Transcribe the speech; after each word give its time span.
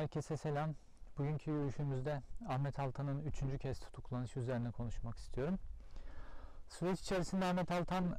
Herkese 0.00 0.36
selam. 0.36 0.74
Bugünkü 1.18 1.50
yürüyüşümüzde 1.50 2.22
Ahmet 2.48 2.78
Altan'ın 2.78 3.24
üçüncü 3.24 3.58
kez 3.58 3.80
tutuklanışı 3.80 4.40
üzerine 4.40 4.70
konuşmak 4.70 5.18
istiyorum. 5.18 5.58
Süreç 6.68 7.00
içerisinde 7.00 7.44
Ahmet 7.44 7.70
Altan 7.70 8.16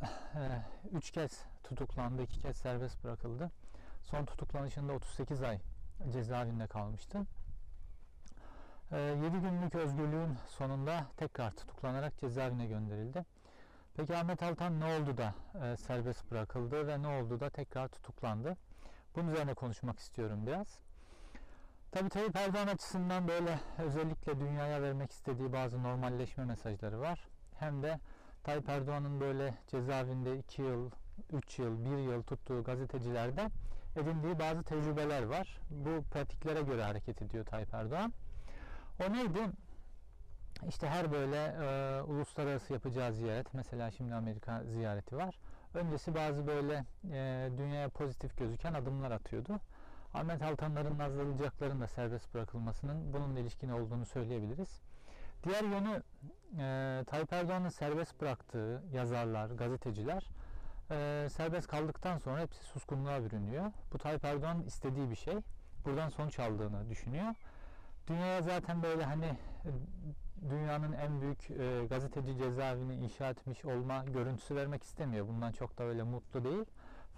3 0.91 1.11
kez 1.11 1.43
tutuklandı, 1.63 2.21
2 2.21 2.39
kez 2.39 2.57
serbest 2.57 3.03
bırakıldı. 3.03 3.51
Son 4.03 4.25
tutuklanışında 4.25 4.93
38 4.93 5.43
ay 5.43 5.59
cezaevinde 6.11 6.67
kalmıştı. 6.67 7.25
7 8.91 9.19
günlük 9.21 9.75
özgürlüğün 9.75 10.37
sonunda 10.47 11.05
tekrar 11.17 11.51
tutuklanarak 11.51 12.17
cezaevine 12.17 12.65
gönderildi. 12.65 13.25
Peki 13.95 14.17
Ahmet 14.17 14.43
Altan 14.43 14.79
ne 14.79 14.85
oldu 14.85 15.17
da 15.17 15.33
e, 15.65 15.77
serbest 15.77 16.31
bırakıldı 16.31 16.87
ve 16.87 17.01
ne 17.01 17.07
oldu 17.07 17.39
da 17.39 17.49
tekrar 17.49 17.87
tutuklandı? 17.87 18.57
Bunun 19.15 19.31
üzerine 19.31 19.53
konuşmak 19.53 19.99
istiyorum 19.99 20.47
biraz. 20.47 20.90
Tabi 21.91 22.09
Tayyip 22.09 22.35
Erdoğan 22.35 22.67
açısından 22.67 23.27
böyle 23.27 23.59
özellikle 23.77 24.39
dünyaya 24.39 24.81
vermek 24.81 25.11
istediği 25.11 25.53
bazı 25.53 25.83
normalleşme 25.83 26.45
mesajları 26.45 26.99
var. 26.99 27.27
Hem 27.59 27.83
de 27.83 27.99
Tayyip 28.43 28.69
Erdoğan'ın 28.69 29.19
böyle 29.19 29.53
cezaevinde 29.67 30.37
2 30.37 30.61
yıl, 30.61 30.91
3 31.33 31.59
yıl, 31.59 31.85
1 31.85 31.97
yıl 31.97 32.23
tuttuğu 32.23 32.63
gazetecilerde 32.63 33.47
edindiği 33.95 34.39
bazı 34.39 34.63
tecrübeler 34.63 35.23
var. 35.23 35.59
Bu 35.69 36.03
pratiklere 36.03 36.61
göre 36.61 36.83
hareket 36.83 37.21
ediyor 37.21 37.45
Tayyip 37.45 37.73
Erdoğan. 37.73 38.13
O 39.07 39.13
neydi? 39.13 39.39
İşte 40.67 40.89
her 40.89 41.11
böyle 41.11 41.37
e, 41.37 42.01
uluslararası 42.01 42.73
yapacağı 42.73 43.13
ziyaret, 43.13 43.53
mesela 43.53 43.91
şimdi 43.91 44.15
Amerika 44.15 44.63
ziyareti 44.63 45.17
var. 45.17 45.39
Öncesi 45.73 46.15
bazı 46.15 46.47
böyle 46.47 46.85
e, 47.11 47.49
dünyaya 47.57 47.89
pozitif 47.89 48.37
gözüken 48.37 48.73
adımlar 48.73 49.11
atıyordu. 49.11 49.59
Ahmet 50.13 50.41
Altanların 50.41 50.97
nazlanacakların 50.97 51.81
da 51.81 51.87
serbest 51.87 52.33
bırakılmasının 52.33 53.13
bununla 53.13 53.39
ilişkin 53.39 53.69
olduğunu 53.69 54.05
söyleyebiliriz. 54.05 54.81
Diğer 55.43 55.63
yönü 55.63 56.03
e, 56.57 57.03
Tayyip 57.07 57.33
Erdoğan'ın 57.33 57.69
serbest 57.69 58.21
bıraktığı 58.21 58.83
yazarlar, 58.93 59.49
gazeteciler 59.49 60.27
e, 60.91 61.27
serbest 61.29 61.67
kaldıktan 61.67 62.17
sonra 62.17 62.41
hepsi 62.41 62.63
suskunluğa 62.63 63.23
bürünüyor. 63.23 63.71
Bu 63.93 63.97
Tayyip 63.97 64.25
Erdoğan'ın 64.25 64.63
istediği 64.63 65.09
bir 65.09 65.15
şey. 65.15 65.35
Buradan 65.85 66.09
sonuç 66.09 66.39
aldığını 66.39 66.89
düşünüyor. 66.89 67.35
Dünyaya 68.07 68.41
zaten 68.41 68.83
böyle 68.83 69.03
hani 69.03 69.37
dünyanın 70.49 70.91
en 70.91 71.21
büyük 71.21 71.51
e, 71.51 71.85
gazeteci 71.89 72.37
cezaevini 72.37 72.95
inşa 72.95 73.29
etmiş 73.29 73.65
olma 73.65 74.05
görüntüsü 74.05 74.55
vermek 74.55 74.83
istemiyor. 74.83 75.27
Bundan 75.27 75.51
çok 75.51 75.77
da 75.77 75.83
öyle 75.83 76.03
mutlu 76.03 76.43
değil. 76.43 76.65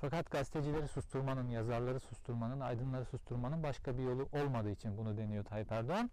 Fakat 0.03 0.31
gazetecileri 0.31 0.87
susturmanın, 0.87 1.49
yazarları 1.49 1.99
susturmanın, 1.99 2.59
aydınları 2.59 3.05
susturmanın 3.05 3.63
başka 3.63 3.97
bir 3.97 4.03
yolu 4.03 4.27
olmadığı 4.33 4.71
için 4.71 4.97
bunu 4.97 5.17
deniyor 5.17 5.43
Tayyip 5.43 5.71
Erdoğan. 5.71 6.09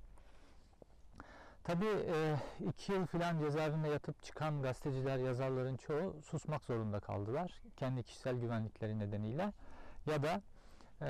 Tabii 1.65 1.87
e, 1.87 2.37
iki 2.69 2.93
yıl 2.93 3.07
filan 3.07 3.39
cezaevinde 3.39 3.89
yatıp 3.89 4.23
çıkan 4.23 4.63
gazeteciler, 4.63 5.19
yazarların 5.19 5.77
çoğu 5.77 6.23
susmak 6.23 6.65
zorunda 6.65 7.01
kaldılar. 7.01 7.63
Kendi 7.77 8.03
kişisel 8.03 8.37
güvenlikleri 8.37 8.99
nedeniyle 8.99 9.53
ya 10.07 10.23
da 10.23 10.41
e, 11.01 11.09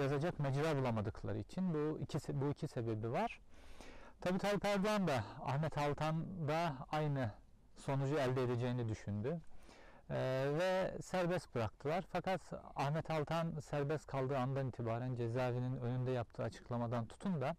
yazacak 0.00 0.38
mecra 0.38 0.76
bulamadıkları 0.76 1.38
için 1.38 1.74
bu 1.74 1.98
iki, 1.98 2.40
bu 2.40 2.50
iki 2.50 2.68
sebebi 2.68 3.12
var. 3.12 3.40
Tabii 4.20 4.38
Tayyip 4.38 4.64
Erdoğan 4.64 5.08
da 5.08 5.24
Ahmet 5.44 5.78
Altan 5.78 6.48
da 6.48 6.72
aynı 6.92 7.30
sonucu 7.76 8.18
elde 8.18 8.42
edeceğini 8.42 8.88
düşündü. 8.88 9.40
Ee, 10.10 10.46
ve 10.58 11.02
serbest 11.02 11.54
bıraktılar. 11.54 12.04
Fakat 12.12 12.40
Ahmet 12.76 13.10
Altan 13.10 13.60
serbest 13.60 14.06
kaldığı 14.06 14.38
andan 14.38 14.68
itibaren 14.68 15.14
cezaevinin 15.14 15.76
önünde 15.76 16.10
yaptığı 16.10 16.42
açıklamadan 16.42 17.06
tutun 17.06 17.40
da 17.40 17.56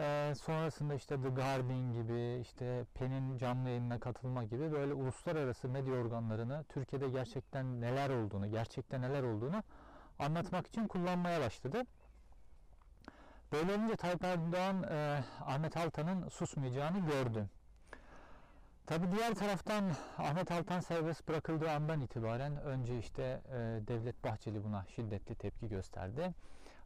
e, 0.00 0.34
sonrasında 0.34 0.94
işte 0.94 1.22
The 1.22 1.28
Guardian 1.28 1.92
gibi 1.92 2.40
işte 2.40 2.84
Pen'in 2.94 3.38
canlı 3.38 3.68
yayınına 3.68 4.00
katılma 4.00 4.44
gibi 4.44 4.72
böyle 4.72 4.94
uluslararası 4.94 5.68
medya 5.68 5.94
organlarını 5.94 6.64
Türkiye'de 6.68 7.08
gerçekten 7.08 7.80
neler 7.80 8.10
olduğunu, 8.10 8.50
gerçekten 8.50 9.02
neler 9.02 9.22
olduğunu 9.22 9.62
anlatmak 10.18 10.66
için 10.66 10.88
kullanmaya 10.88 11.40
başladı. 11.40 11.82
Böyle 13.52 13.74
olunca 13.74 13.96
Tayyip 13.96 14.24
Erdoğan 14.24 14.82
e, 14.82 15.24
Ahmet 15.40 15.76
Altan'ın 15.76 16.28
susmayacağını 16.28 16.98
gördü. 16.98 17.48
Tabi 18.86 19.12
diğer 19.12 19.34
taraftan 19.34 19.84
Ahmet 20.18 20.52
Altan 20.52 20.80
serbest 20.80 21.28
bırakıldığı 21.28 21.70
andan 21.70 22.00
itibaren 22.00 22.56
önce 22.56 22.98
işte 22.98 23.22
e, 23.48 23.56
Devlet 23.88 24.24
Bahçeli 24.24 24.64
buna 24.64 24.84
şiddetli 24.96 25.34
tepki 25.34 25.68
gösterdi. 25.68 26.34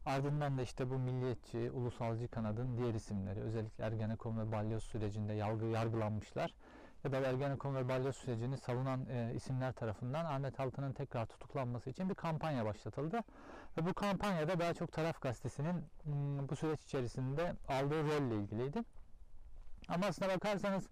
Ardından 0.05 0.57
da 0.57 0.61
işte 0.61 0.89
bu 0.89 0.99
milliyetçi, 0.99 1.71
ulusalcı 1.71 2.27
kanadın 2.27 2.77
diğer 2.77 2.93
isimleri 2.93 3.39
özellikle 3.39 3.83
Ergenekon 3.83 4.37
ve 4.37 4.51
Balyoz 4.51 4.83
sürecinde 4.83 5.33
yargı, 5.33 5.65
yargılanmışlar 5.65 6.53
ya 7.03 7.11
da 7.11 7.17
Ergenekon 7.17 7.75
ve 7.75 7.89
Balyoz 7.89 8.15
sürecini 8.15 8.57
savunan 8.57 9.05
e, 9.09 9.31
isimler 9.35 9.73
tarafından 9.73 10.25
Ahmet 10.25 10.59
Altan'ın 10.59 10.93
tekrar 10.93 11.25
tutuklanması 11.25 11.89
için 11.89 12.09
bir 12.09 12.15
kampanya 12.15 12.65
başlatıldı. 12.65 13.19
Ve 13.77 13.85
bu 13.85 13.93
kampanyada 13.93 14.59
daha 14.59 14.73
çok 14.73 14.91
Taraf 14.91 15.21
Gazetesi'nin 15.21 15.75
m, 16.05 16.49
bu 16.49 16.55
süreç 16.55 16.83
içerisinde 16.83 17.53
aldığı 17.67 18.03
rolle 18.03 18.35
ilgiliydi. 18.35 18.83
Ama 19.89 20.05
aslına 20.05 20.29
bakarsanız 20.29 20.87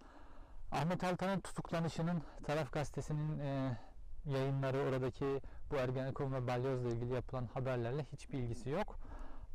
Ahmet 0.72 1.03
Altan'ın 1.03 1.39
tutuklanışının 1.39 2.22
Taraf 2.44 2.72
Gazetesi'nin 2.72 3.39
e, 3.39 3.78
yayınları 4.25 4.78
oradaki 4.78 5.41
bu 5.72 5.75
Ergenekon 5.75 6.33
ve 6.33 6.47
Balyoz'la 6.47 6.89
ilgili 6.89 7.13
yapılan 7.13 7.45
haberlerle 7.53 8.05
hiçbir 8.11 8.38
ilgisi 8.38 8.69
yok. 8.69 8.95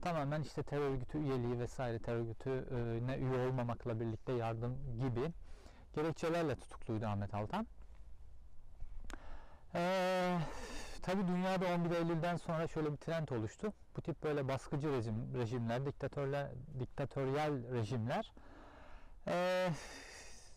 Tamamen 0.02 0.42
işte 0.42 0.62
terör 0.62 0.90
örgütü 0.90 1.18
üyeliği 1.18 1.58
vesaire 1.58 1.98
terör 1.98 2.18
örgütüne 2.18 3.16
üye 3.16 3.46
olmamakla 3.48 4.00
birlikte 4.00 4.32
yardım 4.32 4.98
gibi 5.00 5.32
gerekçelerle 5.94 6.56
tutukluydu 6.56 7.06
Ahmet 7.06 7.34
Altan. 7.34 7.66
Ee, 9.74 10.38
Tabi 11.02 11.28
dünyada 11.28 11.66
11 11.66 11.90
Eylül'den 11.90 12.36
sonra 12.36 12.68
şöyle 12.68 12.92
bir 12.92 12.96
trend 12.96 13.28
oluştu. 13.28 13.72
Bu 13.96 14.02
tip 14.02 14.22
böyle 14.22 14.48
baskıcı 14.48 14.92
rejim, 14.92 15.34
rejimler, 15.34 15.86
diktatörler, 15.86 16.46
diktatöryel 16.78 17.72
rejimler 17.72 18.32
ee, 19.28 19.68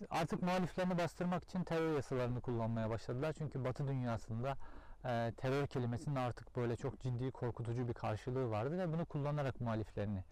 artık 0.09 0.43
muhaliflerini 0.43 0.97
bastırmak 0.97 1.43
için 1.43 1.63
terör 1.63 1.95
yasalarını 1.95 2.41
kullanmaya 2.41 2.89
başladılar. 2.89 3.33
Çünkü 3.37 3.63
Batı 3.63 3.87
dünyasında 3.87 4.57
e, 5.05 5.33
terör 5.37 5.67
kelimesinin 5.67 6.15
artık 6.15 6.55
böyle 6.55 6.75
çok 6.75 7.01
ciddi 7.01 7.31
korkutucu 7.31 7.87
bir 7.87 7.93
karşılığı 7.93 8.49
vardı 8.49 8.77
ve 8.77 8.93
bunu 8.93 9.05
kullanarak 9.05 9.61
muhaliflerini 9.61 10.23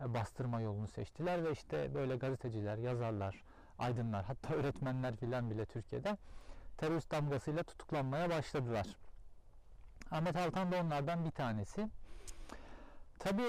e, 0.00 0.14
bastırma 0.14 0.60
yolunu 0.60 0.88
seçtiler 0.88 1.44
ve 1.44 1.52
işte 1.52 1.94
böyle 1.94 2.16
gazeteciler, 2.16 2.78
yazarlar, 2.78 3.44
aydınlar 3.78 4.24
hatta 4.24 4.54
öğretmenler 4.54 5.16
filan 5.16 5.50
bile 5.50 5.66
Türkiye'de 5.66 6.16
terörist 6.78 7.10
damgasıyla 7.10 7.62
tutuklanmaya 7.62 8.30
başladılar. 8.30 8.86
Ahmet 10.10 10.36
Altan 10.36 10.72
da 10.72 10.76
onlardan 10.80 11.24
bir 11.24 11.30
tanesi. 11.30 11.88
Tabi 13.18 13.42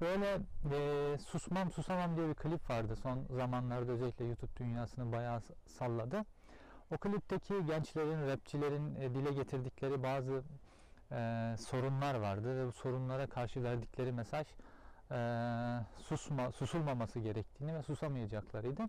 böyle 0.00 0.40
e, 0.70 1.18
susmam 1.18 1.70
susamam 1.70 2.16
diye 2.16 2.28
bir 2.28 2.34
klip 2.34 2.70
vardı 2.70 2.96
son 2.96 3.26
zamanlarda 3.30 3.92
özellikle 3.92 4.24
YouTube 4.24 4.56
dünyasını 4.56 5.12
bayağı 5.12 5.42
salladı. 5.66 6.24
O 6.90 6.98
klipteki 6.98 7.66
gençlerin, 7.66 8.28
rapçilerin 8.28 8.94
e, 8.94 9.14
dile 9.14 9.32
getirdikleri 9.32 10.02
bazı 10.02 10.42
e, 11.12 11.54
sorunlar 11.58 12.14
vardı 12.14 12.56
ve 12.56 12.66
bu 12.66 12.72
sorunlara 12.72 13.26
karşı 13.26 13.62
verdikleri 13.62 14.12
mesaj 14.12 14.46
e, 15.10 15.18
susma, 15.96 16.52
susulmaması 16.52 17.20
gerektiğini 17.20 17.74
ve 17.74 17.82
susamayacaklarıydı. 17.82 18.82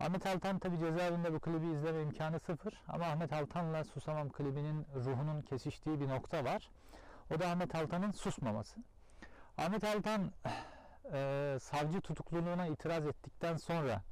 Ahmet 0.00 0.26
Altan 0.26 0.58
tabi 0.58 0.78
cezaevinde 0.78 1.32
bu 1.32 1.40
klibi 1.40 1.66
izleme 1.66 2.02
imkanı 2.02 2.40
sıfır 2.40 2.82
ama 2.88 3.04
Ahmet 3.04 3.32
Altan'la 3.32 3.84
Susamam 3.84 4.28
klibinin 4.28 4.86
ruhunun 4.94 5.42
kesiştiği 5.42 6.00
bir 6.00 6.08
nokta 6.08 6.44
var. 6.44 6.70
O 7.34 7.40
da 7.40 7.46
Ahmet 7.46 7.74
Altan'ın 7.74 8.10
susmaması. 8.10 8.80
Ahmet 9.58 9.84
Altan 9.84 10.32
e, 11.12 11.56
savcı 11.60 12.00
tutukluluğuna 12.00 12.66
itiraz 12.66 13.06
ettikten 13.06 13.56
sonra 13.56 14.02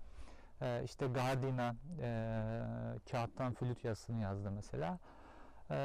e, 0.60 0.82
işte 0.84 1.06
Gardina 1.06 1.74
e, 2.00 2.42
kağıttan 3.10 3.54
flüt 3.54 3.84
yazısını 3.84 4.22
yazdı 4.22 4.50
mesela. 4.50 4.98
E, 5.70 5.76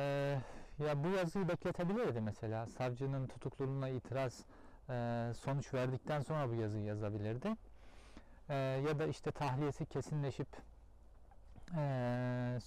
ya 0.79 1.03
bu 1.03 1.09
yazıyı 1.09 1.47
bekletebilirdi 1.47 2.21
mesela. 2.21 2.65
Savcının 2.67 3.27
tutukluluğuna 3.27 3.89
itiraz 3.89 4.45
e, 4.89 5.31
sonuç 5.39 5.73
verdikten 5.73 6.21
sonra 6.21 6.49
bu 6.49 6.53
yazıyı 6.53 6.83
yazabilirdi. 6.83 7.55
E, 8.49 8.55
ya 8.55 8.99
da 8.99 9.05
işte 9.07 9.31
tahliyesi 9.31 9.85
kesinleşip 9.85 10.47
e, 11.77 12.59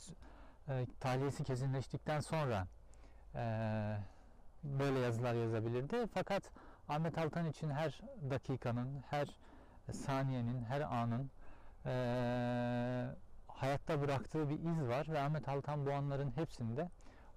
e, 0.69 0.87
tahliyesi 1.01 1.45
kesinleştikten 1.45 2.21
sonra 2.21 2.67
e, 3.35 3.43
böyle 4.65 4.99
yazılar 4.99 5.35
yazabilirdi. 5.35 6.07
Fakat 6.15 6.51
Ahmet 6.91 7.19
Altan 7.19 7.47
için 7.47 7.71
her 7.71 8.01
dakikanın, 8.31 9.03
her 9.11 9.29
saniyenin, 9.93 10.65
her 10.65 10.81
anın 10.81 11.31
e, 11.87 11.93
hayatta 13.49 14.01
bıraktığı 14.01 14.49
bir 14.49 14.59
iz 14.59 14.89
var 14.89 15.07
ve 15.09 15.21
Ahmet 15.21 15.49
Altan 15.49 15.87
bu 15.87 15.93
anların 15.93 16.33
hepsinde 16.37 16.91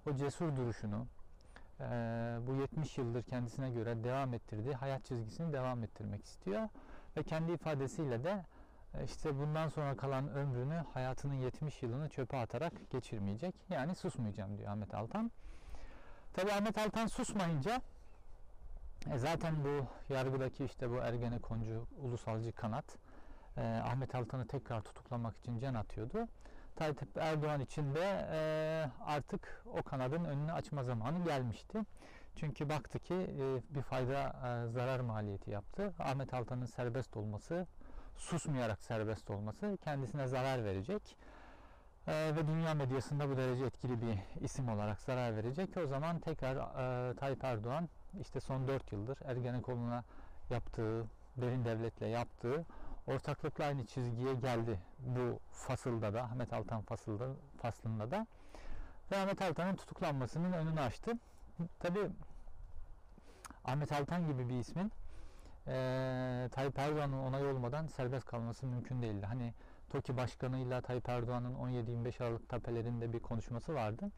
o 0.06 0.14
cesur 0.14 0.56
duruşunu, 0.56 1.06
e, 1.80 1.84
bu 2.46 2.54
70 2.54 2.98
yıldır 2.98 3.22
kendisine 3.22 3.70
göre 3.70 4.04
devam 4.04 4.34
ettirdiği 4.34 4.74
hayat 4.74 5.04
çizgisini 5.04 5.52
devam 5.52 5.82
ettirmek 5.82 6.24
istiyor. 6.24 6.68
Ve 7.16 7.22
kendi 7.22 7.52
ifadesiyle 7.52 8.24
de 8.24 8.44
işte 9.04 9.38
bundan 9.38 9.68
sonra 9.68 9.96
kalan 9.96 10.28
ömrünü 10.28 10.84
hayatının 10.94 11.34
70 11.34 11.82
yılını 11.82 12.08
çöpe 12.08 12.36
atarak 12.36 12.90
geçirmeyecek. 12.90 13.54
Yani 13.68 13.94
susmayacağım 13.94 14.58
diyor 14.58 14.72
Ahmet 14.72 14.94
Altan. 14.94 15.30
Tabi 16.32 16.52
Ahmet 16.52 16.78
Altan 16.78 17.06
susmayınca 17.06 17.82
e, 19.12 19.18
zaten 19.18 19.54
bu 19.64 19.86
yargıdaki 20.14 20.64
işte 20.64 20.90
bu 20.90 20.96
Ergenekoncu 20.96 21.86
ulusalcı 22.02 22.52
kanat 22.52 22.84
e, 23.56 23.60
Ahmet 23.60 24.14
Altan'ı 24.14 24.46
tekrar 24.46 24.80
tutuklamak 24.80 25.36
için 25.36 25.58
can 25.58 25.74
atıyordu. 25.74 26.28
Tayyip 26.76 27.16
Erdoğan 27.16 27.60
için 27.60 27.94
de 27.94 28.28
e, 28.32 28.38
artık 29.06 29.64
o 29.78 29.82
kanadın 29.82 30.24
önünü 30.24 30.52
açma 30.52 30.82
zamanı 30.82 31.24
gelmişti. 31.24 31.78
Çünkü 32.36 32.68
baktı 32.68 32.98
ki 32.98 33.14
e, 33.14 33.74
bir 33.74 33.82
fayda 33.82 34.22
e, 34.22 34.70
zarar 34.70 35.00
maliyeti 35.00 35.50
yaptı. 35.50 35.94
Ahmet 35.98 36.34
Altan'ın 36.34 36.66
serbest 36.66 37.16
olması, 37.16 37.66
susmayarak 38.16 38.82
serbest 38.82 39.30
olması 39.30 39.78
kendisine 39.84 40.26
zarar 40.26 40.64
verecek. 40.64 41.16
E, 42.06 42.32
ve 42.36 42.46
dünya 42.46 42.74
medyasında 42.74 43.28
bu 43.28 43.36
derece 43.36 43.64
etkili 43.64 44.02
bir 44.02 44.44
isim 44.44 44.68
olarak 44.68 45.00
zarar 45.00 45.36
verecek. 45.36 45.76
O 45.76 45.86
zaman 45.86 46.20
tekrar 46.20 46.56
e, 46.56 47.14
Tayyip 47.16 47.44
Erdoğan 47.44 47.88
işte 48.20 48.40
son 48.40 48.68
4 48.68 48.92
yıldır 48.92 49.18
Ergenekon'una 49.24 50.04
yaptığı, 50.50 51.04
derin 51.36 51.64
devletle 51.64 52.06
yaptığı 52.06 52.64
ortaklıkla 53.06 53.64
aynı 53.64 53.86
çizgiye 53.86 54.34
geldi 54.34 54.78
bu 54.98 55.38
fasılda 55.52 56.14
da 56.14 56.22
Ahmet 56.22 56.52
Altan 56.52 56.82
fasılda, 56.82 57.28
faslında 57.58 58.10
da 58.10 58.26
ve 59.12 59.16
Ahmet 59.16 59.42
Altan'ın 59.42 59.76
tutuklanmasının 59.76 60.52
önünü 60.52 60.80
açtı. 60.80 61.12
Tabi 61.80 62.00
Ahmet 63.64 63.92
Altan 63.92 64.26
gibi 64.26 64.48
bir 64.48 64.58
ismin 64.58 64.92
e, 65.66 66.48
Tayyip 66.52 66.78
Erdoğan'ın 66.78 67.18
onayı 67.18 67.46
olmadan 67.46 67.86
serbest 67.86 68.26
kalması 68.26 68.66
mümkün 68.66 69.02
değildi. 69.02 69.26
Hani 69.26 69.54
TOKİ 69.90 70.16
Başkanı'yla 70.16 70.80
Tayyip 70.80 71.08
Erdoğan'ın 71.08 71.54
17-25 71.54 72.24
Aralık 72.24 72.48
tapelerinde 72.48 73.12
bir 73.12 73.20
konuşması 73.20 73.74
vardı. 73.74 74.10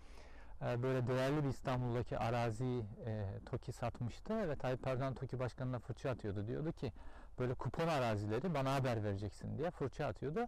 E, 0.63 0.83
böyle 0.83 1.07
değerli 1.07 1.45
bir 1.45 1.49
İstanbul'daki 1.49 2.19
arazi 2.19 2.85
e, 3.07 3.25
TOKİ 3.47 3.73
satmıştı 3.73 4.49
ve 4.49 4.57
Tayyip 4.57 4.87
Erdoğan 4.87 5.15
TOKİ 5.15 5.39
Başkanı'na 5.39 5.79
fırça 5.79 6.11
atıyordu. 6.11 6.47
Diyordu 6.47 6.73
ki 6.73 6.93
böyle 7.39 7.55
kupon 7.55 7.89
arazileri 7.89 8.55
bana 8.55 8.75
haber 8.75 9.05
vereceksin 9.05 9.59
diye 9.59 9.71
fırça 9.71 10.07
atıyordu. 10.07 10.47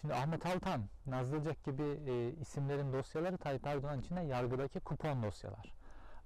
Şimdi 0.00 0.14
Ahmet 0.14 0.46
Altan, 0.46 0.84
Nazlıcak 1.06 1.64
gibi 1.64 1.82
e, 1.82 2.30
isimlerin 2.40 2.92
dosyaları 2.92 3.36
Tayyip 3.38 3.66
Erdoğan 3.66 4.00
için 4.00 4.16
de 4.16 4.20
yargıdaki 4.20 4.80
kupon 4.80 5.22
dosyalar. 5.22 5.76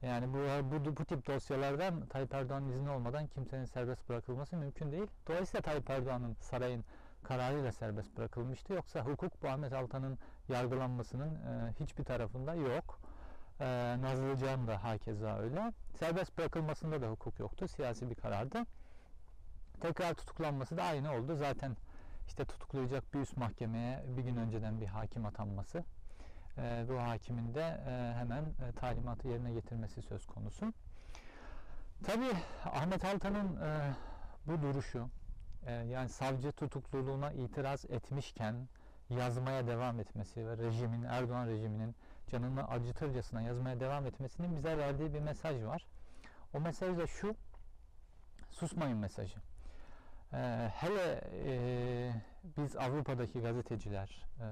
Yani 0.02 0.28
bu, 0.28 0.38
bu, 0.72 0.96
bu 0.96 1.04
tip 1.04 1.26
dosyalardan 1.26 2.06
Tayyip 2.06 2.34
Erdoğan'ın 2.34 2.68
izni 2.68 2.90
olmadan 2.90 3.26
kimsenin 3.26 3.64
serbest 3.64 4.08
bırakılması 4.08 4.56
mümkün 4.56 4.92
değil. 4.92 5.06
Dolayısıyla 5.28 5.62
Tayyip 5.62 5.90
Erdoğan'ın 5.90 6.36
sarayın 6.40 6.84
kararıyla 7.22 7.72
serbest 7.72 8.16
bırakılmıştı. 8.16 8.72
Yoksa 8.72 9.00
hukuk 9.00 9.42
bu 9.42 9.48
Ahmet 9.48 9.72
Altan'ın 9.72 10.18
yargılanmasının 10.48 11.34
e, 11.34 11.74
hiçbir 11.80 12.04
tarafında 12.04 12.54
yok. 12.54 12.98
E, 13.60 13.96
Nazlıcak'ın 14.00 14.66
da 14.66 14.84
hakeza 14.84 15.38
öyle. 15.38 15.72
Serbest 15.98 16.38
bırakılmasında 16.38 17.02
da 17.02 17.06
hukuk 17.06 17.38
yoktu. 17.38 17.68
Siyasi 17.68 18.10
bir 18.10 18.14
karardı. 18.14 18.66
Tekrar 19.80 20.14
tutuklanması 20.14 20.76
da 20.76 20.82
aynı 20.82 21.12
oldu. 21.12 21.36
Zaten 21.36 21.76
işte 22.26 22.44
tutuklayacak 22.44 23.14
bir 23.14 23.20
üst 23.20 23.36
mahkemeye 23.36 24.04
bir 24.16 24.22
gün 24.22 24.36
önceden 24.36 24.80
bir 24.80 24.86
hakim 24.86 25.26
atanması 25.26 25.84
e, 26.58 26.84
bu 26.88 26.98
hakimin 26.98 27.54
de 27.54 27.80
e, 27.86 28.14
hemen 28.18 28.42
e, 28.42 28.72
talimatı 28.72 29.28
yerine 29.28 29.52
getirmesi 29.52 30.02
söz 30.02 30.26
konusu. 30.26 30.72
Tabi 32.06 32.24
Ahmet 32.64 33.04
Altan'ın 33.04 33.58
bu 34.46 34.62
duruşu 34.62 35.08
yani 35.88 36.08
savcı 36.08 36.52
tutukluluğuna 36.52 37.32
itiraz 37.32 37.84
etmişken 37.84 38.68
yazmaya 39.10 39.66
devam 39.66 40.00
etmesi 40.00 40.46
ve 40.46 40.56
rejimin 40.56 41.02
Erdoğan 41.02 41.46
rejiminin 41.46 41.94
canını 42.30 42.68
acıtırcasına 42.68 43.42
yazmaya 43.42 43.80
devam 43.80 44.06
etmesinin 44.06 44.56
bize 44.56 44.78
verdiği 44.78 45.14
bir 45.14 45.20
mesaj 45.20 45.64
var. 45.64 45.86
O 46.54 46.60
mesaj 46.60 46.98
da 46.98 47.06
şu 47.06 47.34
susmayın 48.50 48.98
mesajı. 48.98 49.36
Ee, 50.32 50.70
hele 50.74 51.20
e, 51.44 52.12
biz 52.56 52.76
Avrupa'daki 52.76 53.40
gazeteciler, 53.40 54.26
e, 54.40 54.46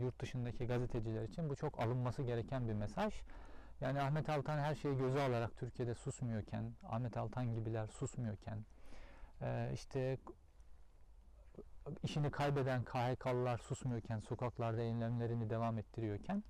yurt 0.00 0.20
dışındaki 0.20 0.66
gazeteciler 0.66 1.22
için 1.22 1.48
bu 1.48 1.56
çok 1.56 1.80
alınması 1.80 2.22
gereken 2.22 2.68
bir 2.68 2.72
mesaj. 2.72 3.14
Yani 3.80 4.00
Ahmet 4.00 4.28
Altan 4.28 4.58
her 4.58 4.74
şeyi 4.74 4.96
göze 4.96 5.22
alarak 5.22 5.56
Türkiye'de 5.56 5.94
susmuyorken, 5.94 6.72
Ahmet 6.88 7.16
Altan 7.16 7.54
gibiler 7.54 7.86
susmuyorken, 7.86 8.64
e, 9.42 9.70
işte 9.74 10.18
işini 12.02 12.30
kaybeden 12.30 12.84
KHK'lılar 12.84 13.58
susmuyorken, 13.58 14.20
sokaklarda 14.20 14.82
eylemlerini 14.82 15.50
devam 15.50 15.78
ettiriyorken, 15.78 16.44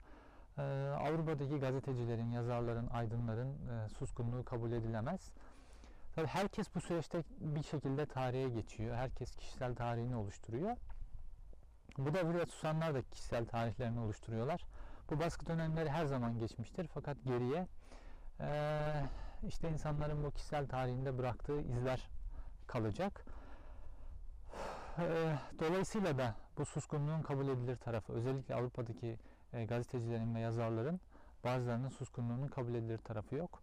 e, 0.60 0.62
Avrupa'daki 0.90 1.58
gazetecilerin, 1.58 2.30
yazarların, 2.30 2.86
aydınların 2.86 3.48
e, 3.48 3.88
suskunluğu 3.88 4.44
kabul 4.44 4.72
edilemez. 4.72 5.32
Tabii 6.14 6.26
herkes 6.26 6.74
bu 6.74 6.80
süreçte 6.80 7.22
bir 7.40 7.62
şekilde 7.62 8.06
tarihe 8.06 8.48
geçiyor. 8.48 8.96
Herkes 8.96 9.36
kişisel 9.36 9.74
tarihini 9.74 10.16
oluşturuyor. 10.16 10.76
Bu 11.98 12.14
buraya 12.14 12.46
susanlar 12.46 12.94
da 12.94 13.02
kişisel 13.02 13.46
tarihlerini 13.46 14.00
oluşturuyorlar. 14.00 14.64
Bu 15.10 15.20
baskı 15.20 15.46
dönemleri 15.46 15.90
her 15.90 16.06
zaman 16.06 16.38
geçmiştir. 16.38 16.88
Fakat 16.94 17.16
geriye 17.24 17.66
e, 18.40 18.80
işte 19.48 19.70
insanların 19.70 20.24
bu 20.24 20.30
kişisel 20.30 20.68
tarihinde 20.68 21.18
bıraktığı 21.18 21.60
izler 21.60 22.08
kalacak. 22.66 23.24
E, 24.98 25.36
dolayısıyla 25.58 26.18
da 26.18 26.34
bu 26.58 26.64
suskunluğun 26.64 27.22
kabul 27.22 27.48
edilir 27.48 27.76
tarafı 27.76 28.12
özellikle 28.12 28.54
Avrupa'daki 28.54 29.18
e, 29.52 29.64
gazetecilerin 29.64 30.34
ve 30.34 30.40
yazarların 30.40 31.00
bazılarının 31.44 31.88
suskunluğunun 31.88 32.48
kabul 32.48 32.74
edilir 32.74 32.98
tarafı 32.98 33.36
yok. 33.36 33.62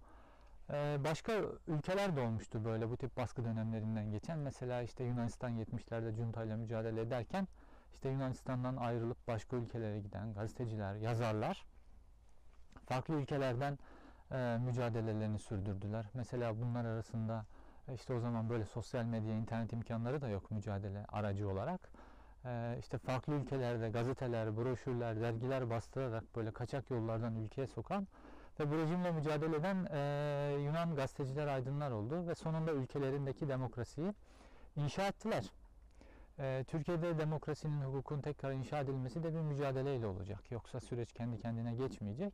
Ee, 0.70 0.98
başka 1.04 1.42
ülkeler 1.68 2.16
de 2.16 2.22
olmuştu 2.22 2.66
böyle 2.66 2.90
bu 2.90 2.98
tip 2.98 3.18
baskı 3.18 3.46
dönemlerinden 3.46 4.12
geçen. 4.12 4.40
Mesela 4.40 4.82
işte 4.82 5.04
Yunanistan 5.04 5.52
70'lerde 5.52 6.12
junta 6.12 6.44
ile 6.44 6.56
mücadele 6.56 7.02
ederken 7.02 7.48
işte 7.94 8.10
Yunanistan'dan 8.10 8.76
ayrılıp 8.76 9.28
başka 9.28 9.58
ülkelere 9.58 10.00
giden 10.00 10.34
gazeteciler, 10.34 10.96
yazarlar 10.96 11.66
farklı 12.86 13.14
ülkelerden 13.14 13.80
e, 14.32 14.58
mücadelelerini 14.62 15.40
sürdürdüler. 15.40 16.06
Mesela 16.14 16.62
bunlar 16.62 16.86
arasında 16.86 17.46
e, 17.88 17.94
işte 17.94 18.14
o 18.14 18.20
zaman 18.20 18.50
böyle 18.50 18.66
sosyal 18.66 19.06
medya, 19.06 19.34
internet 19.34 19.74
imkanları 19.74 20.22
da 20.22 20.30
yok 20.30 20.52
mücadele 20.52 21.06
aracı 21.08 21.50
olarak. 21.50 21.90
E, 22.48 22.78
işte 22.80 22.98
farklı 22.98 23.34
ülkelerde 23.34 23.90
gazeteler, 23.90 24.58
broşürler, 24.58 25.22
dergiler 25.22 25.70
bastırarak 25.70 26.36
böyle 26.36 26.52
kaçak 26.52 26.90
yollardan 26.90 27.36
ülkeye 27.36 27.68
sokan 27.68 28.08
ve 28.60 28.72
bu 28.72 28.78
rejimle 28.78 29.12
mücadele 29.12 29.56
eden 29.56 29.88
e, 29.92 30.62
Yunan 30.62 30.96
gazeteciler, 30.96 31.48
aydınlar 31.48 31.92
oldu 31.92 32.28
ve 32.28 32.36
sonunda 32.36 32.72
ülkelerindeki 32.72 33.48
demokrasiyi 33.48 34.14
inşa 34.76 35.08
ettiler. 35.08 35.52
E, 36.40 36.64
Türkiye'de 36.68 37.18
demokrasinin, 37.18 37.82
hukukun 37.82 38.22
tekrar 38.22 38.52
inşa 38.52 38.80
edilmesi 38.80 39.24
de 39.24 39.34
bir 39.34 39.40
mücadeleyle 39.40 40.08
olacak. 40.08 40.52
Yoksa 40.52 40.80
süreç 40.80 41.14
kendi 41.14 41.38
kendine 41.38 41.76
geçmeyecek. 41.76 42.34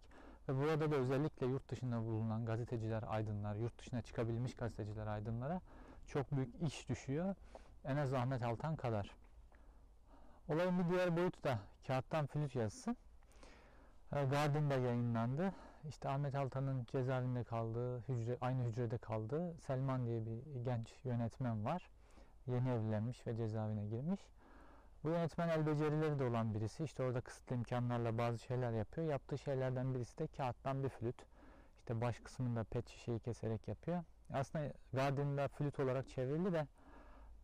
Ve 0.50 0.55
burada 0.55 0.91
da 0.91 0.96
özellikle 0.96 1.46
yurt 1.46 1.70
dışında 1.70 2.05
bulunan 2.05 2.46
gazeteciler, 2.46 3.03
aydınlar, 3.08 3.55
yurt 3.55 3.79
dışına 3.79 4.01
çıkabilmiş 4.01 4.55
gazeteciler, 4.55 5.08
aydınlara 5.08 5.62
çok 6.08 6.32
büyük 6.32 6.62
iş 6.62 6.89
düşüyor. 6.89 7.36
En 7.86 7.98
az 7.98 8.13
Ahmet 8.13 8.43
Altan 8.43 8.75
kadar. 8.75 9.23
Olayın 10.50 10.79
bir 10.79 10.89
diğer 10.89 11.17
boyutu 11.17 11.43
da 11.43 11.59
kağıttan 11.88 12.25
flüt 12.25 12.55
yazısı. 12.55 12.95
E, 14.12 14.23
Guardian'da 14.23 14.73
yayınlandı. 14.73 15.53
İşte 15.89 16.09
Ahmet 16.09 16.35
Altan'ın 16.35 16.85
cezaevinde 16.85 17.43
kaldığı, 17.43 18.00
hücre, 18.00 18.38
aynı 18.41 18.63
hücrede 18.63 18.97
kaldığı 18.97 19.53
Selman 19.57 20.05
diye 20.05 20.25
bir 20.25 20.63
genç 20.65 20.93
yönetmen 21.03 21.65
var. 21.65 21.89
Yeni 22.47 22.69
evlenmiş 22.69 23.27
ve 23.27 23.35
cezaevine 23.35 23.85
girmiş. 23.85 24.21
Bu 25.03 25.09
yönetmen 25.09 25.50
el 25.50 25.65
becerileri 25.65 26.19
de 26.19 26.23
olan 26.23 26.53
birisi. 26.53 26.83
İşte 26.83 27.03
orada 27.03 27.21
kısıtlı 27.21 27.55
imkanlarla 27.55 28.17
bazı 28.17 28.39
şeyler 28.39 28.71
yapıyor. 28.71 29.07
Yaptığı 29.07 29.38
şeylerden 29.38 29.93
birisi 29.93 30.17
de 30.17 30.27
kağıttan 30.27 30.83
bir 30.83 30.89
flüt. 30.89 31.25
İşte 31.79 32.01
baş 32.01 32.19
kısmında 32.19 32.63
pet 32.63 32.89
şişeyi 32.89 33.19
keserek 33.19 33.67
yapıyor. 33.67 34.03
Aslında 34.33 34.73
Guardian'da 34.93 35.47
flüt 35.47 35.79
olarak 35.79 36.09
çevrildi 36.09 36.53
de 36.53 36.67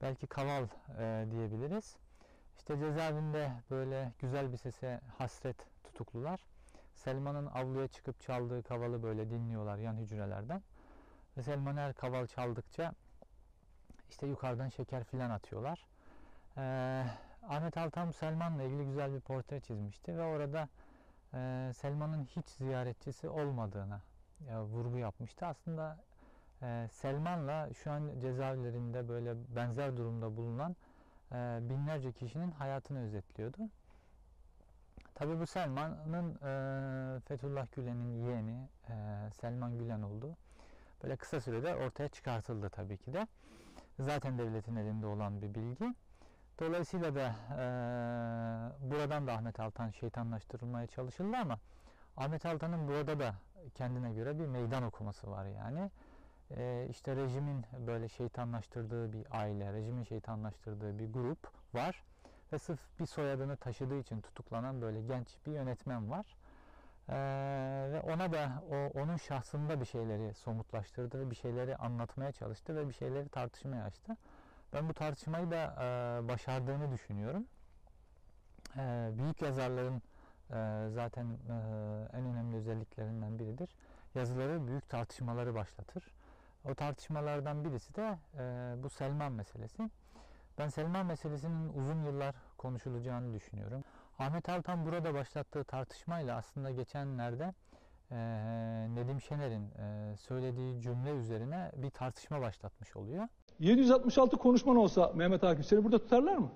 belki 0.01 0.27
kaval 0.27 0.67
e, 0.99 1.25
diyebiliriz. 1.31 1.95
İşte 2.59 2.77
cezaevinde 2.77 3.51
böyle 3.71 4.11
güzel 4.19 4.51
bir 4.51 4.57
sese 4.57 4.99
hasret 5.17 5.57
tutuklular. 5.83 6.45
Selman'ın 6.95 7.45
avluya 7.45 7.87
çıkıp 7.87 8.21
çaldığı 8.21 8.63
kavalı 8.63 9.03
böyle 9.03 9.29
dinliyorlar 9.29 9.77
yan 9.77 9.97
hücrelerden. 9.97 10.61
Ve 11.37 11.43
Selman 11.43 11.77
her 11.77 11.93
kaval 11.93 12.27
çaldıkça 12.27 12.93
işte 14.09 14.27
yukarıdan 14.27 14.69
şeker 14.69 15.03
filan 15.03 15.29
atıyorlar. 15.29 15.87
Ee, 16.57 17.05
Ahmet 17.49 17.77
Altan 17.77 18.11
Selman'la 18.11 18.63
ilgili 18.63 18.85
güzel 18.85 19.13
bir 19.13 19.19
portre 19.19 19.59
çizmişti 19.59 20.17
ve 20.17 20.23
orada 20.23 20.69
e, 21.33 21.71
Selman'ın 21.75 22.25
hiç 22.25 22.47
ziyaretçisi 22.47 23.29
olmadığına 23.29 24.01
e, 24.49 24.57
vurgu 24.57 24.97
yapmıştı. 24.97 25.45
Aslında 25.45 25.97
e, 26.61 26.87
Selman'la 26.91 27.73
şu 27.73 27.91
an 27.91 28.19
cezaevlerinde 28.19 29.09
böyle 29.09 29.55
benzer 29.55 29.97
durumda 29.97 30.37
bulunan 30.37 30.75
e, 31.31 31.59
binlerce 31.61 32.11
kişinin 32.11 32.51
hayatını 32.51 33.03
özetliyordu. 33.05 33.69
Tabi 35.15 35.39
bu 35.39 35.47
Selman'ın 35.47 36.35
e, 36.35 37.19
Fethullah 37.19 37.67
Gülen'in 37.71 38.25
yeğeni 38.25 38.67
e, 38.89 38.93
Selman 39.31 39.77
Gülen 39.77 40.01
oldu. 40.01 40.35
Böyle 41.03 41.15
kısa 41.15 41.41
sürede 41.41 41.75
ortaya 41.75 42.09
çıkartıldı 42.09 42.69
tabii 42.69 42.97
ki 42.97 43.13
de. 43.13 43.27
Zaten 43.99 44.37
devletin 44.37 44.75
elinde 44.75 45.05
olan 45.05 45.41
bir 45.41 45.55
bilgi. 45.55 45.95
Dolayısıyla 46.59 47.15
da 47.15 47.35
e, 47.51 47.63
buradan 48.91 49.27
da 49.27 49.33
Ahmet 49.33 49.59
Altan 49.59 49.89
şeytanlaştırılmaya 49.89 50.87
çalışıldı 50.87 51.37
ama 51.37 51.59
Ahmet 52.17 52.45
Altan'ın 52.45 52.87
burada 52.87 53.19
da 53.19 53.35
kendine 53.75 54.13
göre 54.13 54.39
bir 54.39 54.45
meydan 54.45 54.83
okuması 54.83 55.31
var 55.31 55.45
yani. 55.45 55.91
E, 56.57 56.87
işte 56.89 57.15
rejimin 57.15 57.65
böyle 57.87 58.09
şeytanlaştırdığı 58.09 59.13
bir 59.13 59.25
aile, 59.31 59.73
rejimin 59.73 60.03
şeytanlaştırdığı 60.03 60.99
bir 60.99 61.13
grup 61.13 61.51
var 61.73 62.03
ve 62.53 62.59
sırf 62.59 62.79
bir 62.99 63.05
soyadını 63.05 63.57
taşıdığı 63.57 63.99
için 63.99 64.21
tutuklanan 64.21 64.81
böyle 64.81 65.01
genç 65.01 65.27
bir 65.45 65.51
yönetmen 65.51 66.11
var. 66.11 66.37
Ee, 67.09 67.13
ve 67.91 68.01
ona 68.01 68.31
da 68.33 68.63
o 68.71 68.99
onun 68.99 69.17
şahsında 69.17 69.79
bir 69.79 69.85
şeyleri 69.85 70.33
somutlaştırdı, 70.33 71.31
bir 71.31 71.35
şeyleri 71.35 71.75
anlatmaya 71.75 72.31
çalıştı 72.31 72.75
ve 72.75 72.87
bir 72.87 72.93
şeyleri 72.93 73.29
tartışmaya 73.29 73.83
açtı. 73.83 74.17
Ben 74.73 74.89
bu 74.89 74.93
tartışmayı 74.93 75.51
da 75.51 75.63
e, 75.63 76.27
başardığını 76.27 76.91
düşünüyorum. 76.91 77.45
E, 78.77 79.09
büyük 79.17 79.41
yazarların 79.41 80.01
e, 80.49 80.89
zaten 80.89 81.25
e, 81.25 81.55
en 82.17 82.25
önemli 82.25 82.57
özelliklerinden 82.57 83.39
biridir. 83.39 83.69
Yazıları 84.15 84.67
büyük 84.67 84.89
tartışmaları 84.89 85.55
başlatır. 85.55 86.03
O 86.71 86.75
tartışmalardan 86.75 87.65
birisi 87.65 87.95
de 87.95 88.17
e, 88.39 88.43
bu 88.83 88.89
Selman 88.89 89.31
meselesi. 89.31 89.89
Ben 90.57 90.67
Selman 90.67 91.05
meselesinin 91.05 91.73
uzun 91.73 92.03
yıllar 92.03 92.35
konuşulacağını 92.57 93.33
düşünüyorum. 93.33 93.83
Ahmet 94.19 94.49
Altan 94.49 94.85
burada 94.85 95.13
başlattığı 95.13 95.63
tartışmayla 95.63 96.37
aslında 96.37 96.71
geçenlerde 96.71 97.53
e, 98.11 98.17
Nedim 98.95 99.21
Şener'in 99.21 99.71
e, 99.71 100.17
söylediği 100.17 100.81
cümle 100.81 101.11
üzerine 101.11 101.71
bir 101.75 101.89
tartışma 101.89 102.41
başlatmış 102.41 102.95
oluyor. 102.95 103.27
766 103.59 104.37
konuşman 104.37 104.75
olsa 104.75 105.11
Mehmet 105.15 105.43
Akif 105.43 105.65
seni 105.65 105.83
burada 105.83 105.99
tutarlar 105.99 106.37
mı? 106.37 106.51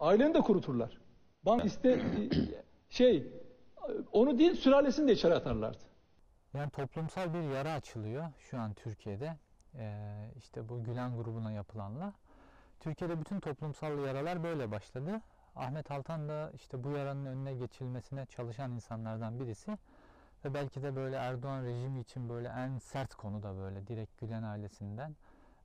Aileni 0.00 0.34
de 0.34 0.40
kuruturlar. 0.40 1.00
Bank 1.42 1.64
iste 1.64 2.00
şey 2.90 3.32
onu 4.12 4.38
değil 4.38 4.54
sülalesini 4.54 5.08
de 5.08 5.12
içeri 5.12 5.34
atarlardı. 5.34 5.85
Yani 6.56 6.70
toplumsal 6.70 7.34
bir 7.34 7.42
yara 7.42 7.72
açılıyor 7.72 8.24
şu 8.38 8.60
an 8.60 8.74
Türkiye'de. 8.74 9.36
E, 9.74 9.94
işte 10.36 10.68
bu 10.68 10.84
Gülen 10.84 11.16
grubuna 11.16 11.52
yapılanla. 11.52 12.12
Türkiye'de 12.80 13.20
bütün 13.20 13.40
toplumsal 13.40 13.98
yaralar 13.98 14.42
böyle 14.42 14.70
başladı. 14.70 15.20
Ahmet 15.56 15.90
Altan 15.90 16.28
da 16.28 16.50
işte 16.54 16.84
bu 16.84 16.90
yaranın 16.90 17.26
önüne 17.26 17.54
geçilmesine 17.54 18.26
çalışan 18.26 18.72
insanlardan 18.72 19.40
birisi. 19.40 19.78
Ve 20.44 20.54
belki 20.54 20.82
de 20.82 20.96
böyle 20.96 21.16
Erdoğan 21.16 21.64
rejimi 21.64 22.00
için 22.00 22.28
böyle 22.28 22.48
en 22.48 22.78
sert 22.78 23.14
konuda 23.14 23.56
böyle 23.56 23.86
direkt 23.86 24.20
Gülen 24.20 24.42
ailesinden 24.42 25.16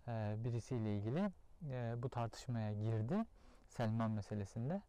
e, 0.08 0.36
birisiyle 0.38 0.98
ilgili 0.98 1.32
e, 1.70 1.94
bu 1.98 2.10
tartışmaya 2.10 2.74
girdi. 2.74 3.26
Selman 3.70 4.12
meselesinde. 4.12 4.82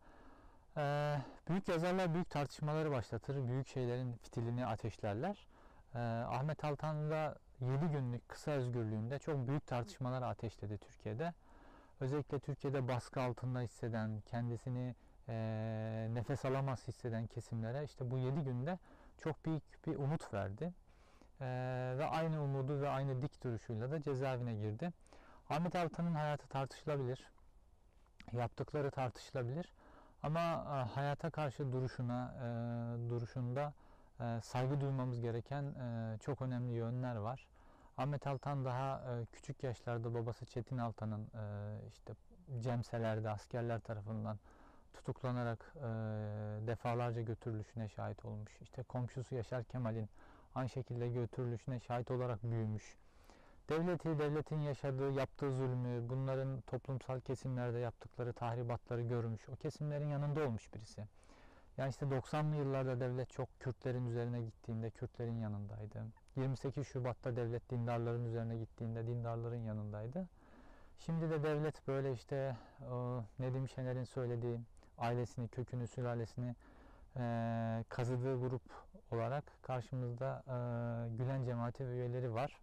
E, 0.76 1.16
büyük 1.48 1.68
yazarlar 1.68 2.14
büyük 2.14 2.30
tartışmaları 2.30 2.90
başlatır. 2.90 3.48
Büyük 3.48 3.68
şeylerin 3.68 4.12
fitilini 4.12 4.66
ateşlerler. 4.66 5.51
E, 5.94 5.98
Ahmet 6.28 6.64
Altan 6.64 7.10
da 7.10 7.34
7 7.60 7.86
günlük 7.86 8.28
kısa 8.28 8.50
özgürlüğünde 8.50 9.18
çok 9.18 9.48
büyük 9.48 9.66
tartışmalar 9.66 10.22
ateşledi 10.22 10.78
Türkiye'de 10.78 11.32
özellikle 12.00 12.38
Türkiye'de 12.38 12.88
baskı 12.88 13.20
altında 13.20 13.60
hisseden, 13.60 14.20
kendisini 14.26 14.94
e, 15.28 15.34
nefes 16.10 16.44
alamaz 16.44 16.88
hisseden 16.88 17.26
kesimlere 17.26 17.84
işte 17.84 18.10
bu 18.10 18.18
7 18.18 18.40
günde 18.40 18.78
çok 19.18 19.46
büyük 19.46 19.86
bir 19.86 19.96
umut 19.96 20.34
verdi. 20.34 20.72
E, 21.40 21.46
ve 21.98 22.06
aynı 22.06 22.42
umudu 22.42 22.80
ve 22.80 22.88
aynı 22.88 23.22
dik 23.22 23.44
duruşuyla 23.44 23.90
da 23.90 24.02
cezaevine 24.02 24.54
girdi. 24.54 24.92
Ahmet 25.50 25.76
Altan'ın 25.76 26.14
hayatı 26.14 26.48
tartışılabilir. 26.48 27.26
Yaptıkları 28.32 28.90
tartışılabilir. 28.90 29.72
Ama 30.22 30.40
e, 30.40 30.94
hayata 30.94 31.30
karşı 31.30 31.72
duruşuna, 31.72 32.34
e, 32.36 33.10
duruşunda 33.10 33.72
e, 34.22 34.40
saygı 34.40 34.80
duymamız 34.80 35.20
gereken 35.20 35.62
e, 35.62 36.18
çok 36.18 36.42
önemli 36.42 36.72
yönler 36.72 37.16
var. 37.16 37.46
Ahmet 37.96 38.26
Altan 38.26 38.64
daha 38.64 38.96
e, 38.96 39.26
küçük 39.32 39.62
yaşlarda 39.62 40.14
babası 40.14 40.46
Çetin 40.46 40.78
Altan'ın 40.78 41.22
e, 41.34 41.44
işte 41.88 42.12
Cemselerde 42.60 43.30
askerler 43.30 43.80
tarafından 43.80 44.38
tutuklanarak 44.94 45.74
defalarca 46.66 47.22
götürülüşüne 47.22 47.88
şahit 47.88 48.24
olmuş. 48.24 48.52
İşte 48.60 48.82
komşusu 48.82 49.34
Yaşar 49.34 49.64
Kemal'in 49.64 50.08
aynı 50.54 50.68
şekilde 50.68 51.08
götürülüşüne 51.08 51.80
şahit 51.80 52.10
olarak 52.10 52.42
büyümüş. 52.42 52.96
Devleti, 53.68 54.18
devletin 54.18 54.60
yaşadığı, 54.60 55.10
yaptığı 55.10 55.52
zulmü, 55.52 56.08
bunların 56.08 56.60
toplumsal 56.60 57.20
kesimlerde 57.20 57.78
yaptıkları 57.78 58.32
tahribatları 58.32 59.02
görmüş. 59.02 59.48
O 59.48 59.56
kesimlerin 59.56 60.08
yanında 60.08 60.46
olmuş 60.46 60.74
birisi. 60.74 61.06
Yani 61.78 61.90
işte 61.90 62.06
90'lı 62.06 62.56
yıllarda 62.56 63.00
devlet 63.00 63.30
çok 63.30 63.60
Kürtlerin 63.60 64.06
üzerine 64.06 64.42
gittiğinde 64.42 64.90
Kürtlerin 64.90 65.38
yanındaydı. 65.38 66.04
28 66.36 66.86
Şubat'ta 66.86 67.36
devlet 67.36 67.70
dindarların 67.70 68.24
üzerine 68.24 68.56
gittiğinde 68.56 69.06
dindarların 69.06 69.64
yanındaydı. 69.64 70.28
Şimdi 70.98 71.30
de 71.30 71.42
devlet 71.42 71.88
böyle 71.88 72.12
işte 72.12 72.56
Nedim 73.38 73.68
Şener'in 73.68 74.04
söylediği 74.04 74.60
ailesini, 74.98 75.48
kökünü, 75.48 75.86
sülalesini 75.86 76.54
e, 77.16 77.84
kazıdığı 77.88 78.40
grup 78.40 78.62
olarak 79.10 79.44
karşımızda 79.62 80.42
e, 80.46 80.52
Gülen 81.16 81.44
cemaati 81.44 81.84
üyeleri 81.84 82.34
var. 82.34 82.60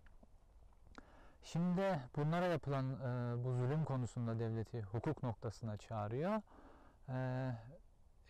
Şimdi 1.44 2.00
bunlara 2.16 2.46
yapılan 2.46 2.86
e, 2.86 3.44
bu 3.44 3.54
zulüm 3.54 3.86
konusunda 3.86 4.39
devleti 4.39 4.82
hukuk 4.82 5.24
noktasına 5.24 5.78
çağırıyor. 5.78 6.42
E, 7.10 7.51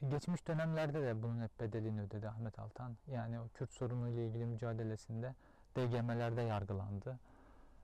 Geçmiş 0.07 0.47
dönemlerde 0.47 1.01
de 1.01 1.23
bunun 1.23 1.41
hep 1.41 1.59
bedelini 1.59 2.01
ödedi 2.01 2.29
Ahmet 2.29 2.59
Altan. 2.59 2.97
Yani 3.07 3.39
o 3.39 3.47
Kürt 3.53 3.71
sorunu 3.71 4.09
ile 4.09 4.27
ilgili 4.27 4.45
mücadelesinde 4.45 5.35
DGM'lerde 5.75 6.41
yargılandı. 6.41 7.19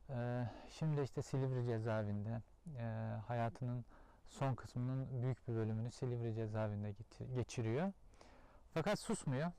Ee, 0.10 0.50
şimdi 0.70 1.02
işte 1.02 1.22
Silivri 1.22 1.66
cezaevinde 1.66 2.42
e, 2.78 2.84
hayatının 3.28 3.86
son 4.28 4.56
kısmının 4.56 5.22
büyük 5.22 5.48
bir 5.48 5.56
bölümünü 5.56 5.92
Silivri 5.92 6.34
cezaevinde 6.36 6.96
geçiriyor. 7.36 7.92
Fakat 8.74 9.00
susmuyor. 9.00 9.52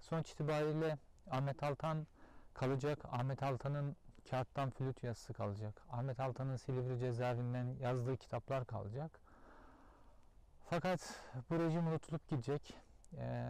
Sonuç 0.00 0.30
itibariyle 0.30 0.98
Ahmet 1.30 1.62
Altan 1.62 2.06
kalacak. 2.54 2.98
Ahmet 3.04 3.42
Altan'ın 3.42 3.96
kağıttan 4.30 4.70
flüt 4.70 5.02
yazısı 5.02 5.32
kalacak. 5.32 5.82
Ahmet 5.90 6.20
Altan'ın 6.20 6.56
Silivri 6.56 6.98
cezaevinden 6.98 7.76
yazdığı 7.80 8.16
kitaplar 8.16 8.66
kalacak. 8.66 9.21
Fakat 10.72 11.00
bu 11.50 11.58
rejim 11.58 11.86
unutulup 11.86 12.28
gidecek. 12.28 12.74
Ee, 13.18 13.46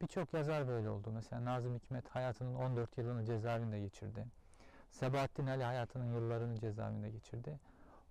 Birçok 0.00 0.34
yazar 0.34 0.68
böyle 0.68 0.90
oldu. 0.90 1.10
Mesela 1.14 1.44
Nazım 1.44 1.74
Hikmet 1.74 2.08
hayatının 2.08 2.54
14 2.54 2.98
yılını 2.98 3.24
cezaevinde 3.24 3.80
geçirdi. 3.80 4.26
Sebahattin 4.90 5.46
Ali 5.46 5.64
hayatının 5.64 6.14
yıllarını 6.14 6.58
cezaevinde 6.58 7.10
geçirdi. 7.10 7.58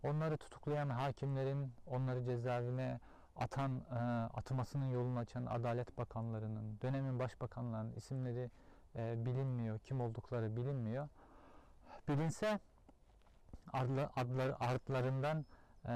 Onları 0.04 0.38
tutuklayan 0.38 0.90
hakimlerin, 0.90 1.74
onları 1.88 2.24
cezaevine 2.24 3.00
atan, 3.36 3.82
e, 3.92 3.96
atmasının 4.38 4.90
yolunu 4.90 5.20
açan 5.20 5.46
Adalet 5.46 5.98
Bakanlarının, 5.98 6.78
dönemin 6.82 7.20
başbakanlarının 7.20 7.94
isimleri 7.94 8.50
e, 8.96 9.26
bilinmiyor, 9.26 9.80
kim 9.80 10.02
oldukları 10.02 10.56
bilinmiyor. 10.56 11.08
Bilinse 12.08 12.60
adlı, 13.74 14.10
adları, 14.16 14.56
adlarından 14.64 15.46
e, 15.86 15.94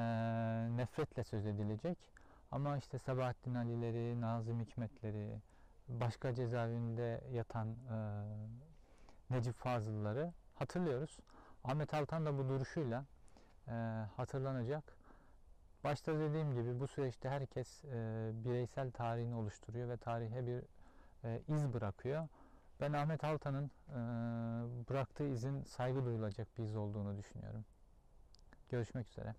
nefretle 0.77 1.23
söz 1.23 1.45
edilecek. 1.45 2.14
Ama 2.51 2.77
işte 2.77 2.99
Sabahattin 2.99 3.55
Ali'leri, 3.55 4.21
Nazım 4.21 4.59
Hikmetleri, 4.59 5.39
başka 5.87 6.35
cezaevinde 6.35 7.23
yatan 7.31 7.67
e, 7.69 7.97
Necip 9.29 9.55
Fazıl'ları 9.55 10.33
hatırlıyoruz. 10.55 11.19
Ahmet 11.63 11.93
Altan 11.93 12.25
da 12.25 12.37
bu 12.37 12.49
duruşuyla 12.49 13.05
e, 13.67 13.71
hatırlanacak. 14.17 14.83
Başta 15.83 16.19
dediğim 16.19 16.53
gibi 16.53 16.79
bu 16.79 16.87
süreçte 16.87 17.29
herkes 17.29 17.83
e, 17.85 18.31
bireysel 18.33 18.91
tarihini 18.91 19.35
oluşturuyor 19.35 19.89
ve 19.89 19.97
tarihe 19.97 20.47
bir 20.47 20.63
e, 21.23 21.41
iz 21.47 21.73
bırakıyor. 21.73 22.27
Ben 22.81 22.93
Ahmet 22.93 23.23
Altan'ın 23.23 23.71
e, 23.89 23.95
bıraktığı 24.89 25.27
izin 25.27 25.63
saygı 25.63 26.05
duyulacak 26.05 26.57
bir 26.57 26.63
iz 26.63 26.75
olduğunu 26.75 27.17
düşünüyorum. 27.17 27.65
Görüşmek 28.69 29.07
üzere. 29.07 29.35